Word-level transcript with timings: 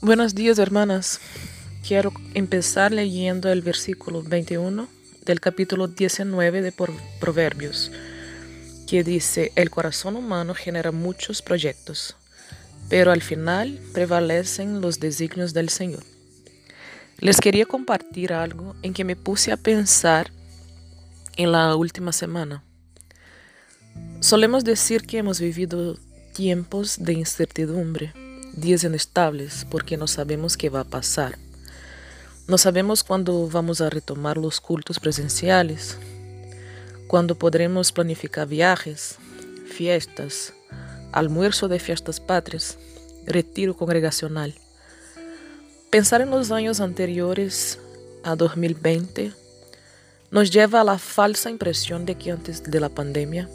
Buenos 0.00 0.36
días 0.36 0.60
hermanas. 0.60 1.20
Quiero 1.84 2.12
empezar 2.34 2.92
leyendo 2.92 3.50
el 3.50 3.62
versículo 3.62 4.22
21 4.22 4.86
del 5.26 5.40
capítulo 5.40 5.88
19 5.88 6.62
de 6.62 6.72
Proverbios, 7.18 7.90
que 8.86 9.02
dice, 9.02 9.50
el 9.56 9.70
corazón 9.70 10.14
humano 10.14 10.54
genera 10.54 10.92
muchos 10.92 11.42
proyectos, 11.42 12.14
pero 12.88 13.10
al 13.10 13.22
final 13.22 13.80
prevalecen 13.92 14.80
los 14.80 15.00
designios 15.00 15.52
del 15.52 15.68
Señor. 15.68 16.04
Les 17.18 17.40
quería 17.40 17.66
compartir 17.66 18.32
algo 18.32 18.76
en 18.82 18.94
que 18.94 19.02
me 19.02 19.16
puse 19.16 19.50
a 19.50 19.56
pensar 19.56 20.30
en 21.36 21.50
la 21.50 21.74
última 21.74 22.12
semana. 22.12 22.62
Solemos 24.20 24.62
decir 24.62 25.02
que 25.02 25.18
hemos 25.18 25.40
vivido 25.40 25.98
tiempos 26.34 26.98
de 27.00 27.14
incertidumbre, 27.14 28.12
días 28.52 28.84
inestables, 28.84 29.66
porque 29.70 29.96
no 29.96 30.06
sabemos 30.06 30.56
qué 30.56 30.68
va 30.68 30.80
a 30.80 30.84
pasar. 30.84 31.38
No 32.46 32.58
sabemos 32.58 33.04
cuándo 33.04 33.48
vamos 33.48 33.80
a 33.80 33.90
retomar 33.90 34.38
los 34.38 34.60
cultos 34.60 34.98
presenciales, 34.98 35.98
cuándo 37.06 37.34
podremos 37.34 37.92
planificar 37.92 38.48
viajes, 38.48 39.16
fiestas, 39.66 40.54
almuerzo 41.12 41.68
de 41.68 41.78
fiestas 41.78 42.20
patrias, 42.20 42.78
retiro 43.26 43.76
congregacional. 43.76 44.54
Pensar 45.90 46.20
en 46.20 46.30
los 46.30 46.50
años 46.50 46.80
anteriores 46.80 47.78
a 48.22 48.36
2020 48.36 49.32
nos 50.30 50.50
lleva 50.50 50.82
a 50.82 50.84
la 50.84 50.98
falsa 50.98 51.50
impresión 51.50 52.04
de 52.04 52.14
que 52.14 52.30
antes 52.30 52.62
de 52.62 52.80
la 52.80 52.88
pandemia 52.88 53.48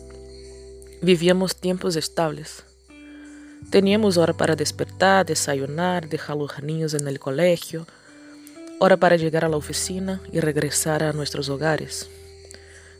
vivíamos 1.02 1.55
tiempos 1.55 1.95
estables. 1.95 2.64
Teníamos 3.69 4.17
hora 4.17 4.33
para 4.33 4.56
despertar, 4.56 5.25
desayunar, 5.25 6.08
dejar 6.08 6.38
los 6.38 6.61
niños 6.61 6.94
en 6.94 7.08
el 7.08 7.19
colegio, 7.19 7.88
hora 8.80 8.97
para 8.97 9.16
llegar 9.16 9.45
a 9.45 9.50
la 9.50 9.58
oficina 9.58 10.22
y 10.31 10.39
regresar 10.39 11.03
a 11.03 11.14
nuestros 11.14 11.50
hogares. 11.50 12.09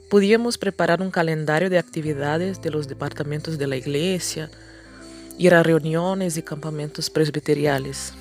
Podíamos 0.10 0.58
preparar 0.58 1.02
un 1.02 1.12
calendario 1.12 1.70
de 1.70 1.78
actividades 1.78 2.62
de 2.62 2.70
los 2.70 2.88
departamentos 2.88 3.58
de 3.58 3.68
la 3.68 3.76
iglesia, 3.76 4.50
ir 5.38 5.54
a 5.54 5.64
reuniones 5.64 6.38
y 6.38 6.44
campamentos 6.44 7.10
presbiteriales. 7.10 8.14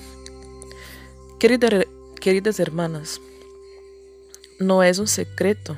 queridas 1.38 2.60
hermanas, 2.60 3.20
no 4.58 4.82
es 4.82 4.98
un 4.98 5.08
secreto, 5.08 5.76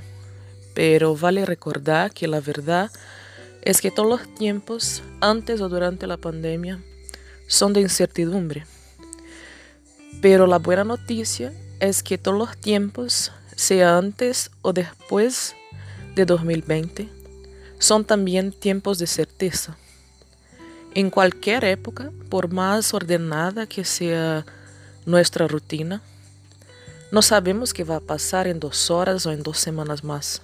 pero 0.75 1.17
vale 1.17 1.47
recordar 1.47 2.13
que 2.13 2.29
la 2.29 2.41
verdad 2.41 2.91
es 3.65 3.81
que 3.81 3.91
todos 3.91 4.09
los 4.09 4.35
tiempos, 4.35 5.03
antes 5.21 5.61
o 5.61 5.69
durante 5.69 6.07
la 6.07 6.19
pandemia, 6.19 6.81
son 7.47 7.73
de 7.73 7.81
incertidumbre. 7.81 8.67
Pero 10.21 10.47
la 10.47 10.59
buena 10.59 10.85
noticia 10.85 11.53
es 11.81 12.03
que 12.03 12.19
todos 12.19 12.39
los 12.39 12.57
tiempos, 12.57 13.33
sea 13.57 13.97
antes 13.97 14.51
o 14.63 14.73
después 14.73 15.55
de 16.15 16.27
2020, 16.27 17.09
son 17.79 18.05
también 18.05 18.53
tiempos 18.53 18.99
de 18.99 19.07
certeza. 19.07 19.77
En 20.95 21.11
cualquier 21.11 21.65
época, 21.65 22.11
por 22.29 22.53
más 22.53 22.95
ordenada 22.95 23.67
que 23.67 23.85
sea 23.85 24.45
nuestra 25.07 25.49
rutina, 25.49 26.03
no 27.11 27.23
sabemos 27.23 27.73
qué 27.73 27.85
va 27.85 27.97
a 27.97 28.01
pasar 28.01 28.47
en 28.47 28.61
dos 28.61 28.91
horas 28.91 29.27
o 29.27 29.33
en 29.33 29.43
dos 29.43 29.59
semanas 29.59 30.05
más. 30.05 30.43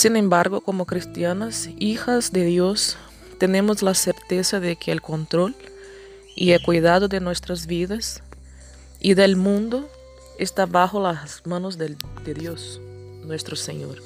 Sin 0.00 0.16
embargo, 0.16 0.62
como 0.62 0.86
cristianas, 0.86 1.68
hijas 1.78 2.32
de 2.32 2.46
Dios, 2.46 2.96
tenemos 3.36 3.82
la 3.82 3.92
certeza 3.92 4.58
de 4.58 4.76
que 4.76 4.92
el 4.92 5.02
control 5.02 5.54
y 6.34 6.52
el 6.52 6.62
cuidado 6.62 7.06
de 7.06 7.20
nuestras 7.20 7.66
vidas 7.66 8.22
y 8.98 9.12
del 9.12 9.36
mundo 9.36 9.90
está 10.38 10.64
bajo 10.64 11.02
las 11.02 11.44
manos 11.44 11.76
de 11.76 11.98
Dios, 12.32 12.80
nuestro 13.26 13.56
Señor. 13.56 13.98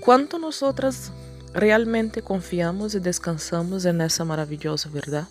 ¿Cuánto 0.00 0.40
nosotras 0.40 1.12
realmente 1.54 2.22
confiamos 2.22 2.96
y 2.96 2.98
descansamos 2.98 3.84
en 3.84 4.00
esa 4.00 4.24
maravillosa 4.24 4.88
verdad? 4.88 5.28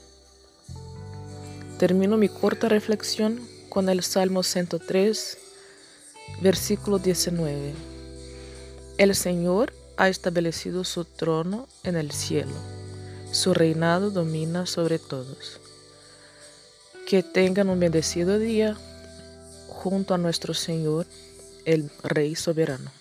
Termino 1.77 2.15
mi 2.15 2.29
corta 2.29 2.69
reflexión 2.69 3.45
con 3.67 3.89
el 3.89 4.01
Salmo 4.01 4.43
103, 4.43 5.39
versículo 6.41 6.99
19. 6.99 7.73
El 8.97 9.15
Señor 9.15 9.73
ha 9.97 10.09
establecido 10.09 10.83
su 10.83 11.05
trono 11.05 11.67
en 11.83 11.95
el 11.95 12.11
cielo, 12.11 12.53
su 13.31 13.53
reinado 13.53 14.11
domina 14.11 14.65
sobre 14.65 14.99
todos. 14.99 15.59
Que 17.07 17.23
tengan 17.23 17.69
un 17.69 17.79
bendecido 17.79 18.39
día 18.39 18.75
junto 19.67 20.13
a 20.13 20.17
nuestro 20.17 20.53
Señor, 20.53 21.05
el 21.65 21.91
Rey 22.03 22.35
soberano. 22.35 22.91